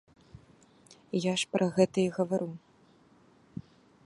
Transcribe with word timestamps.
Я 1.27 1.33
ж 1.41 1.51
пра 1.57 1.65
гэта 1.75 1.97
і 2.05 2.09
гавару. 2.19 2.49